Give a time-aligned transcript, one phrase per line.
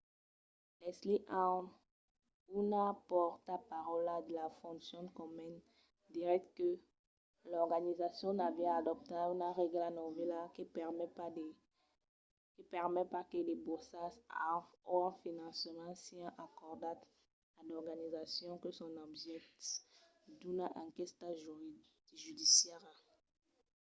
[0.81, 1.65] leslie aun
[2.61, 5.51] una pòrtaparaula de la fondacion komen
[6.11, 6.69] diguèt que
[7.49, 10.63] l'organizacion aviá adoptat una règla novèla que
[12.75, 14.13] permet pas que de borsas
[14.51, 14.53] o
[15.05, 17.07] un finançament sián acordats
[17.57, 19.67] a d'organizacions que son objèctes
[20.41, 21.25] d'una enquèsta
[22.21, 22.95] judiciària